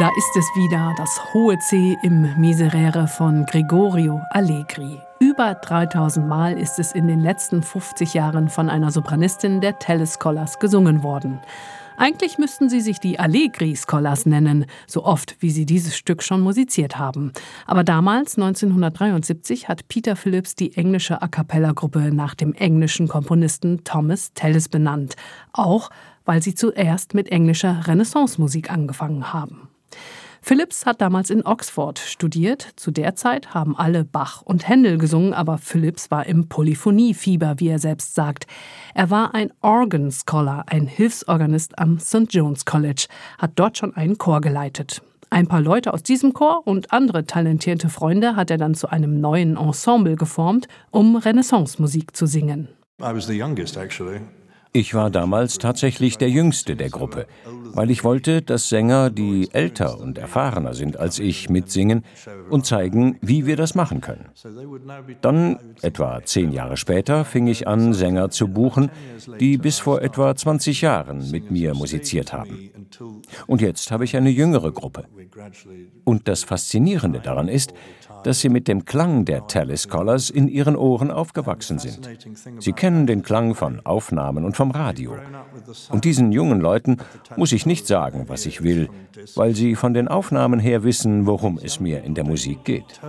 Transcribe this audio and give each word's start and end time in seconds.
Da 0.00 0.08
ist 0.16 0.34
es 0.38 0.46
wieder, 0.56 0.94
das 0.96 1.34
hohe 1.34 1.58
C 1.58 1.98
im 2.02 2.40
Miserere 2.40 3.06
von 3.08 3.44
Gregorio 3.44 4.22
Allegri. 4.30 4.98
Über 5.20 5.54
3000 5.54 6.26
Mal 6.26 6.58
ist 6.58 6.78
es 6.78 6.92
in 6.92 7.08
den 7.08 7.20
letzten 7.20 7.62
50 7.62 8.14
Jahren 8.14 8.48
von 8.48 8.70
einer 8.70 8.90
Sopranistin 8.90 9.60
der 9.60 9.78
Telescolars 9.78 10.58
gesungen 10.60 11.02
worden. 11.02 11.40
Eigentlich 11.98 12.38
müssten 12.38 12.70
sie 12.70 12.80
sich 12.80 13.00
die 13.00 13.18
Allegri 13.18 13.76
Scholars 13.76 14.24
nennen, 14.24 14.64
so 14.86 15.04
oft 15.04 15.36
wie 15.40 15.50
sie 15.50 15.66
dieses 15.66 15.94
Stück 15.94 16.22
schon 16.22 16.40
musiziert 16.40 16.98
haben. 16.98 17.30
Aber 17.66 17.84
damals, 17.84 18.38
1973, 18.38 19.68
hat 19.68 19.88
Peter 19.88 20.16
Phillips 20.16 20.54
die 20.54 20.74
englische 20.74 21.20
A 21.20 21.28
cappella-Gruppe 21.28 22.14
nach 22.14 22.34
dem 22.34 22.54
englischen 22.54 23.08
Komponisten 23.08 23.84
Thomas 23.84 24.32
Tallis 24.32 24.70
benannt. 24.70 25.16
Auch 25.52 25.90
weil 26.24 26.42
sie 26.42 26.54
zuerst 26.54 27.12
mit 27.12 27.30
englischer 27.30 27.86
Renaissance-Musik 27.86 28.70
angefangen 28.70 29.34
haben. 29.34 29.68
Phillips 30.44 30.86
hat 30.86 31.00
damals 31.00 31.30
in 31.30 31.46
Oxford 31.46 32.00
studiert. 32.00 32.66
Zu 32.74 32.90
der 32.90 33.14
Zeit 33.14 33.54
haben 33.54 33.76
alle 33.76 34.04
Bach 34.04 34.42
und 34.42 34.68
Händel 34.68 34.98
gesungen, 34.98 35.34
aber 35.34 35.56
Phillips 35.56 36.10
war 36.10 36.26
im 36.26 36.48
Polyphoniefieber, 36.48 37.54
wie 37.58 37.68
er 37.68 37.78
selbst 37.78 38.16
sagt. 38.16 38.48
Er 38.92 39.08
war 39.08 39.36
ein 39.36 39.52
Organ 39.60 40.10
Scholar, 40.10 40.64
ein 40.66 40.88
Hilfsorganist 40.88 41.78
am 41.78 42.00
St. 42.00 42.26
John's 42.30 42.64
College, 42.64 43.06
hat 43.38 43.52
dort 43.54 43.78
schon 43.78 43.94
einen 43.94 44.18
Chor 44.18 44.40
geleitet. 44.40 45.00
Ein 45.30 45.46
paar 45.46 45.60
Leute 45.60 45.94
aus 45.94 46.02
diesem 46.02 46.34
Chor 46.34 46.66
und 46.66 46.92
andere 46.92 47.24
talentierte 47.24 47.88
Freunde 47.88 48.34
hat 48.34 48.50
er 48.50 48.58
dann 48.58 48.74
zu 48.74 48.88
einem 48.90 49.20
neuen 49.20 49.56
Ensemble 49.56 50.16
geformt, 50.16 50.66
um 50.90 51.14
Renaissance-Musik 51.14 52.16
zu 52.16 52.26
singen. 52.26 52.68
I 53.00 53.14
was 53.14 53.26
the 53.26 53.40
youngest 53.40 53.76
actually. 53.76 54.20
Ich 54.74 54.94
war 54.94 55.10
damals 55.10 55.58
tatsächlich 55.58 56.16
der 56.16 56.30
Jüngste 56.30 56.76
der 56.76 56.88
Gruppe, 56.88 57.26
weil 57.74 57.90
ich 57.90 58.04
wollte, 58.04 58.40
dass 58.40 58.70
Sänger, 58.70 59.10
die 59.10 59.50
älter 59.52 60.00
und 60.00 60.16
erfahrener 60.16 60.72
sind 60.72 60.98
als 60.98 61.18
ich, 61.18 61.50
mitsingen 61.50 62.04
und 62.48 62.64
zeigen, 62.64 63.18
wie 63.20 63.44
wir 63.44 63.56
das 63.56 63.74
machen 63.74 64.00
können. 64.00 64.30
Dann, 65.20 65.58
etwa 65.82 66.22
zehn 66.24 66.52
Jahre 66.52 66.78
später, 66.78 67.26
fing 67.26 67.48
ich 67.48 67.68
an, 67.68 67.92
Sänger 67.92 68.30
zu 68.30 68.48
buchen, 68.48 68.90
die 69.38 69.58
bis 69.58 69.78
vor 69.78 70.00
etwa 70.00 70.34
20 70.34 70.80
Jahren 70.80 71.30
mit 71.30 71.50
mir 71.50 71.74
musiziert 71.74 72.32
haben. 72.32 72.70
Und 73.46 73.60
jetzt 73.60 73.90
habe 73.90 74.04
ich 74.04 74.16
eine 74.16 74.30
jüngere 74.30 74.72
Gruppe. 74.72 75.04
Und 76.04 76.28
das 76.28 76.44
Faszinierende 76.44 77.20
daran 77.20 77.48
ist, 77.48 77.74
dass 78.24 78.40
sie 78.40 78.48
mit 78.48 78.68
dem 78.68 78.84
Klang 78.84 79.24
der 79.24 79.46
Tallis 79.46 79.84
Scholars 79.84 80.30
in 80.30 80.48
ihren 80.48 80.76
Ohren 80.76 81.10
aufgewachsen 81.10 81.78
sind. 81.78 82.08
Sie 82.58 82.72
kennen 82.72 83.06
den 83.06 83.22
Klang 83.22 83.54
von 83.54 83.84
Aufnahmen 83.84 84.44
und 84.44 84.56
vom 84.62 84.70
Radio. 84.70 85.16
Und 85.90 86.04
diesen 86.04 86.30
jungen 86.30 86.60
Leuten 86.60 86.98
muss 87.36 87.50
ich 87.50 87.66
nicht 87.66 87.88
sagen, 87.88 88.26
was 88.28 88.46
ich 88.46 88.62
will, 88.62 88.88
weil 89.34 89.56
sie 89.56 89.74
von 89.74 89.92
den 89.92 90.06
Aufnahmen 90.06 90.60
her 90.60 90.84
wissen, 90.84 91.26
worum 91.26 91.58
es 91.58 91.80
mir 91.80 92.04
in 92.04 92.14
der 92.14 92.24
Musik 92.24 92.64
geht. 92.64 93.00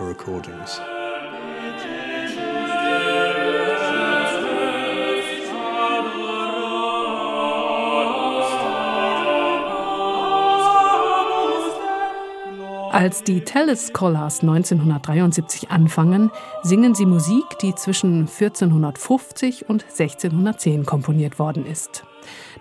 recordings. 0.00 0.93
Als 12.94 13.24
die 13.24 13.40
Tellis 13.40 13.88
Scholars 13.88 14.42
1973 14.42 15.68
anfangen, 15.68 16.30
singen 16.62 16.94
sie 16.94 17.06
Musik, 17.06 17.58
die 17.60 17.74
zwischen 17.74 18.28
1450 18.28 19.68
und 19.68 19.82
1610 19.82 20.86
komponiert 20.86 21.40
worden 21.40 21.66
ist. 21.66 22.04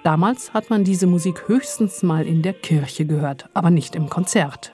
Damals 0.04 0.52
hat 0.56 0.72
man 0.72 0.84
diese 0.84 1.06
Musik 1.06 1.48
höchstens 1.48 2.02
mal 2.02 2.26
in 2.26 2.42
der 2.42 2.54
Kirche 2.54 3.06
gehört, 3.06 3.48
aber 3.54 3.70
nicht 3.70 3.94
im 3.94 4.10
Konzert. 4.10 4.74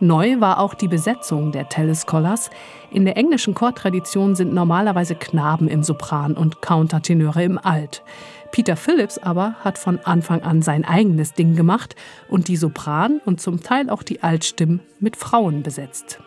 Neu 0.00 0.40
war 0.40 0.60
auch 0.60 0.74
die 0.74 0.88
Besetzung 0.88 1.52
der 1.52 1.68
Tellis 1.68 2.02
Scholars. 2.02 2.50
In 2.90 3.04
der 3.04 3.16
englischen 3.16 3.54
Chortradition 3.54 4.34
sind 4.34 4.54
normalerweise 4.54 5.14
Knaben 5.14 5.68
im 5.68 5.82
Sopran 5.82 6.34
und 6.34 6.62
Countertenöre 6.62 7.44
im 7.44 7.58
Alt. 7.58 8.02
Peter 8.50 8.76
Phillips 8.76 9.18
aber 9.18 9.54
hat 9.60 9.78
von 9.78 10.00
Anfang 10.00 10.42
an 10.42 10.62
sein 10.62 10.84
eigenes 10.84 11.34
Ding 11.34 11.54
gemacht 11.54 11.94
und 12.28 12.48
die 12.48 12.56
Sopran 12.56 13.20
und 13.24 13.40
zum 13.40 13.62
Teil 13.62 13.90
auch 13.90 14.02
die 14.02 14.22
Altstimmen 14.22 14.80
mit 14.98 15.16
Frauen 15.16 15.62
besetzt. 15.62 16.20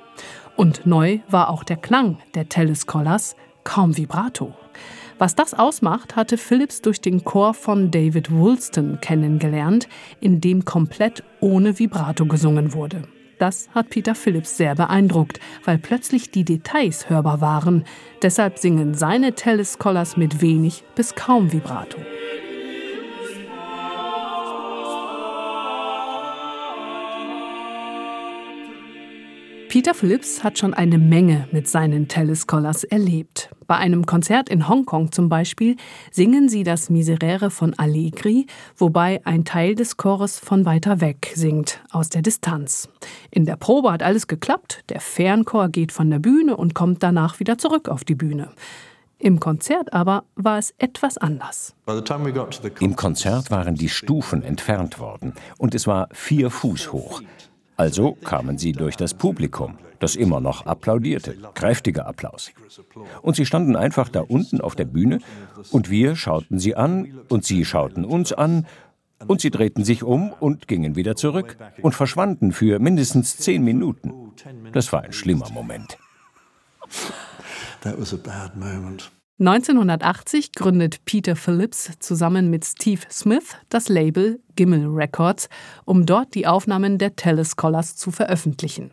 Und 0.55 0.85
neu 0.85 1.19
war 1.29 1.49
auch 1.49 1.63
der 1.63 1.77
Klang 1.77 2.19
der 2.35 2.47
Telescolars, 2.47 3.35
kaum 3.63 3.97
Vibrato. 3.97 4.53
Was 5.17 5.35
das 5.35 5.53
ausmacht, 5.53 6.15
hatte 6.15 6.37
Phillips 6.37 6.81
durch 6.81 6.99
den 6.99 7.23
Chor 7.23 7.53
von 7.53 7.91
David 7.91 8.31
Woolston 8.31 8.99
kennengelernt, 9.01 9.87
in 10.19 10.41
dem 10.41 10.65
komplett 10.65 11.23
ohne 11.39 11.79
Vibrato 11.79 12.25
gesungen 12.25 12.73
wurde. 12.73 13.03
Das 13.43 13.67
hat 13.75 13.89
Peter 13.89 14.15
Phillips 14.15 14.55
sehr 14.55 14.73
beeindruckt, 14.73 15.41
weil 15.65 15.77
plötzlich 15.77 16.31
die 16.31 16.45
Details 16.45 17.09
hörbar 17.09 17.41
waren. 17.41 17.83
Deshalb 18.21 18.57
singen 18.57 18.93
seine 18.93 19.33
Telescolars 19.33 20.15
mit 20.15 20.39
wenig 20.39 20.85
bis 20.95 21.13
kaum 21.13 21.51
Vibrato. 21.51 21.97
Peter 29.67 29.93
Phillips 29.93 30.43
hat 30.43 30.57
schon 30.57 30.73
eine 30.73 30.97
Menge 30.97 31.49
mit 31.51 31.67
seinen 31.67 32.07
Telescolars 32.07 32.85
erlebt. 32.85 33.49
Bei 33.67 33.75
einem 33.75 34.05
Konzert 34.05 34.47
in 34.47 34.69
Hongkong 34.69 35.11
zum 35.11 35.29
Beispiel 35.29 35.77
singen 36.11 36.47
sie 36.47 36.63
das 36.63 36.91
Miserere 36.91 37.49
von 37.49 37.73
Allegri, 37.73 38.45
wobei 38.77 39.19
ein 39.25 39.45
Teil 39.45 39.73
des 39.73 39.97
Chores 39.97 40.37
von 40.37 40.65
weiter 40.65 41.01
weg 41.01 41.31
singt, 41.33 41.81
aus 41.91 42.09
der 42.09 42.21
Distanz. 42.21 42.87
In 43.35 43.45
der 43.45 43.55
Probe 43.55 43.91
hat 43.91 44.03
alles 44.03 44.27
geklappt, 44.27 44.83
der 44.89 44.99
Fernchor 44.99 45.69
geht 45.69 45.91
von 45.91 46.11
der 46.11 46.19
Bühne 46.19 46.55
und 46.55 46.75
kommt 46.75 47.01
danach 47.01 47.39
wieder 47.39 47.57
zurück 47.57 47.89
auf 47.89 48.03
die 48.03 48.13
Bühne. 48.13 48.49
Im 49.17 49.39
Konzert 49.39 49.91
aber 49.91 50.25
war 50.35 50.59
es 50.59 50.75
etwas 50.77 51.17
anders. 51.17 51.73
Im 52.79 52.95
Konzert 52.95 53.49
waren 53.49 53.73
die 53.73 53.89
Stufen 53.89 54.43
entfernt 54.43 54.99
worden 54.99 55.33
und 55.57 55.73
es 55.73 55.87
war 55.87 56.09
vier 56.11 56.51
Fuß 56.51 56.93
hoch. 56.93 57.23
Also 57.75 58.11
kamen 58.23 58.59
sie 58.59 58.71
durch 58.71 58.97
das 58.97 59.15
Publikum, 59.15 59.79
das 59.97 60.15
immer 60.15 60.39
noch 60.39 60.67
applaudierte. 60.67 61.35
Kräftiger 61.55 62.05
Applaus. 62.05 62.51
Und 63.23 63.35
sie 63.35 63.47
standen 63.47 63.75
einfach 63.75 64.09
da 64.09 64.21
unten 64.21 64.61
auf 64.61 64.75
der 64.75 64.85
Bühne 64.85 65.17
und 65.71 65.89
wir 65.89 66.15
schauten 66.15 66.59
sie 66.59 66.75
an 66.75 67.21
und 67.29 67.45
sie 67.45 67.65
schauten 67.65 68.05
uns 68.05 68.31
an 68.31 68.67
und 69.27 69.41
sie 69.41 69.51
drehten 69.51 69.83
sich 69.83 70.03
um 70.03 70.31
und 70.39 70.67
gingen 70.67 70.95
wieder 70.95 71.15
zurück 71.15 71.57
und 71.81 71.93
verschwanden 71.93 72.51
für 72.51 72.79
mindestens 72.79 73.37
zehn 73.37 73.63
Minuten. 73.63 74.33
Das 74.71 74.91
war 74.91 75.01
ein 75.03 75.13
schlimmer 75.13 75.49
Moment. 75.51 75.97
That 77.81 77.99
was 77.99 78.13
a 78.13 78.17
bad 78.17 78.55
moment. 78.55 79.11
1980 79.39 80.53
gründet 80.53 81.05
Peter 81.05 81.35
Phillips 81.35 81.91
zusammen 81.99 82.49
mit 82.49 82.65
Steve 82.65 83.01
Smith 83.09 83.55
das 83.69 83.89
Label 83.89 84.39
Gimmel 84.55 84.85
Records, 84.87 85.49
um 85.85 86.05
dort 86.05 86.35
die 86.35 86.45
Aufnahmen 86.45 86.97
der 86.97 87.15
Telescolars 87.15 87.95
zu 87.95 88.11
veröffentlichen. 88.11 88.91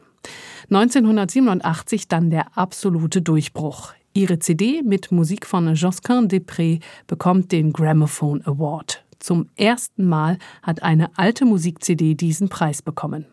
1987 0.70 2.08
dann 2.08 2.30
der 2.30 2.56
absolute 2.56 3.22
Durchbruch. 3.22 3.92
Ihre 4.12 4.38
CD 4.38 4.82
mit 4.82 5.12
Musik 5.12 5.46
von 5.46 5.72
Josquin 5.74 6.28
Després 6.28 6.80
bekommt 7.06 7.52
den 7.52 7.72
Gramophone 7.72 8.44
Award. 8.44 9.04
Zum 9.20 9.48
ersten 9.56 10.06
Mal 10.06 10.38
hat 10.62 10.82
eine 10.82 11.16
alte 11.16 11.44
Musik-CD 11.44 12.14
diesen 12.14 12.48
Preis 12.48 12.82
bekommen. 12.82 13.26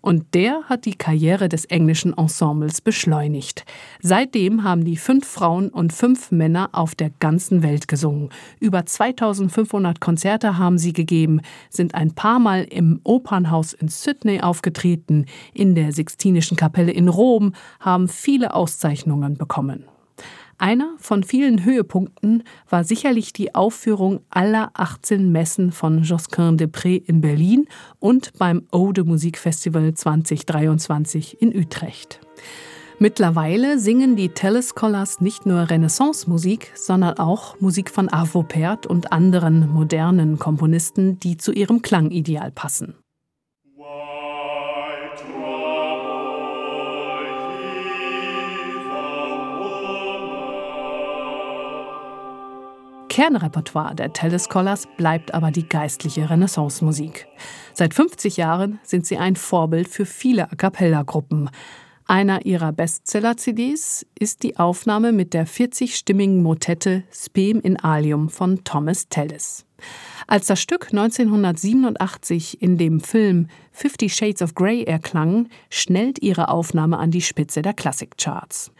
Und 0.00 0.34
der 0.34 0.64
hat 0.68 0.84
die 0.84 0.94
Karriere 0.94 1.48
des 1.48 1.64
englischen 1.64 2.16
Ensembles 2.16 2.80
beschleunigt. 2.80 3.64
Seitdem 4.00 4.62
haben 4.62 4.84
die 4.84 4.96
fünf 4.96 5.26
Frauen 5.26 5.70
und 5.70 5.92
fünf 5.92 6.30
Männer 6.30 6.68
auf 6.72 6.94
der 6.94 7.10
ganzen 7.20 7.62
Welt 7.62 7.88
gesungen. 7.88 8.28
Über 8.60 8.86
2500 8.86 10.00
Konzerte 10.00 10.58
haben 10.58 10.78
sie 10.78 10.92
gegeben, 10.92 11.40
sind 11.70 11.94
ein 11.94 12.14
paar 12.14 12.38
Mal 12.38 12.64
im 12.64 13.00
Opernhaus 13.02 13.72
in 13.72 13.88
Sydney 13.88 14.40
aufgetreten, 14.40 15.26
in 15.52 15.74
der 15.74 15.92
Sixtinischen 15.92 16.56
Kapelle 16.56 16.92
in 16.92 17.08
Rom, 17.08 17.54
haben 17.80 18.08
viele 18.08 18.54
Auszeichnungen 18.54 19.36
bekommen. 19.36 19.84
Einer 20.58 20.94
von 20.98 21.24
vielen 21.24 21.64
Höhepunkten 21.64 22.44
war 22.68 22.84
sicherlich 22.84 23.32
die 23.32 23.54
Aufführung 23.54 24.20
aller 24.30 24.70
18 24.74 25.32
Messen 25.32 25.72
von 25.72 26.02
Josquin 26.02 26.56
Després 26.56 27.02
in 27.06 27.20
Berlin 27.20 27.66
und 27.98 28.32
beim 28.38 28.62
Ode 28.70 29.04
Musikfestival 29.04 29.94
2023 29.94 31.40
in 31.42 31.54
Utrecht. 31.56 32.20
Mittlerweile 33.00 33.80
singen 33.80 34.14
die 34.14 34.28
Telescolars 34.28 35.20
nicht 35.20 35.46
nur 35.46 35.68
Renaissance-Musik, 35.68 36.72
sondern 36.76 37.18
auch 37.18 37.60
Musik 37.60 37.90
von 37.90 38.08
Arvo 38.08 38.44
Pärt 38.44 38.86
und 38.86 39.12
anderen 39.12 39.68
modernen 39.72 40.38
Komponisten, 40.38 41.18
die 41.18 41.36
zu 41.36 41.52
ihrem 41.52 41.82
Klangideal 41.82 42.52
passen. 42.52 42.94
Kernrepertoire 53.14 53.94
der 53.94 54.12
Telescholars 54.12 54.88
bleibt 54.96 55.34
aber 55.34 55.52
die 55.52 55.68
geistliche 55.68 56.30
Renaissance-Musik. 56.30 57.28
Seit 57.72 57.94
50 57.94 58.38
Jahren 58.38 58.80
sind 58.82 59.06
sie 59.06 59.18
ein 59.18 59.36
Vorbild 59.36 59.86
für 59.86 60.04
viele 60.04 60.50
A 60.50 60.56
cappella-Gruppen. 60.56 61.48
Einer 62.06 62.44
ihrer 62.44 62.72
Bestseller-CDs 62.72 64.04
ist 64.18 64.42
die 64.42 64.56
Aufnahme 64.56 65.12
mit 65.12 65.32
der 65.32 65.46
40-stimmigen 65.46 66.42
Motette 66.42 67.04
Spem 67.12 67.60
in 67.60 67.78
Alium 67.78 68.30
von 68.30 68.64
Thomas 68.64 69.08
Tallis. 69.08 69.64
Als 70.26 70.48
das 70.48 70.60
Stück 70.60 70.88
1987 70.90 72.60
in 72.60 72.78
dem 72.78 72.98
Film 72.98 73.46
Fifty 73.70 74.10
Shades 74.10 74.42
of 74.42 74.56
Grey 74.56 74.82
erklang, 74.82 75.48
schnellt 75.70 76.20
ihre 76.20 76.48
Aufnahme 76.48 76.98
an 76.98 77.12
die 77.12 77.22
Spitze 77.22 77.62
der 77.62 77.74
Klassikcharts. 77.74 78.72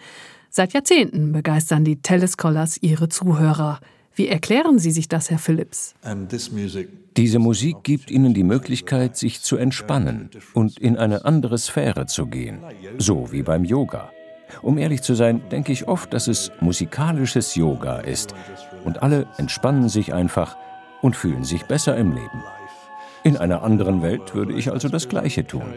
Seit 0.51 0.73
Jahrzehnten 0.73 1.31
begeistern 1.31 1.85
die 1.85 2.03
Telescholars 2.03 2.79
ihre 2.83 3.09
Zuhörer. 3.09 3.79
Wie 4.15 4.29
erklären 4.29 4.79
Sie 4.79 4.91
sich 4.91 5.09
das, 5.09 5.31
Herr 5.31 5.39
Phillips? 5.39 5.95
Diese 7.17 7.39
Musik 7.39 7.77
gibt 7.83 8.11
ihnen 8.11 8.35
die 8.35 8.45
Möglichkeit, 8.45 9.17
sich 9.17 9.43
zu 9.43 9.57
entspannen 9.57 10.31
und 10.53 10.79
in 10.79 10.97
eine 10.97 11.25
andere 11.25 11.59
Sphäre 11.59 12.07
zu 12.07 12.27
gehen, 12.27 12.61
so 12.99 13.33
wie 13.33 13.43
beim 13.43 13.65
Yoga. 13.65 14.11
Um 14.63 14.79
ehrlich 14.79 15.03
zu 15.03 15.15
sein, 15.15 15.43
denke 15.51 15.73
ich 15.73 15.89
oft, 15.89 16.13
dass 16.13 16.29
es 16.29 16.53
musikalisches 16.61 17.55
Yoga 17.57 17.99
ist 17.99 18.35
und 18.85 19.03
alle 19.03 19.27
entspannen 19.37 19.89
sich 19.89 20.15
einfach 20.15 20.57
und 21.03 21.17
fühlen 21.17 21.45
sich 21.45 21.65
besser 21.65 21.97
im 21.97 22.13
Leben. 22.13 22.43
In 23.25 23.37
einer 23.37 23.63
anderen 23.63 24.03
Welt 24.03 24.35
würde 24.35 24.53
ich 24.53 24.71
also 24.71 24.89
das 24.89 25.09
Gleiche 25.09 25.47
tun. 25.47 25.73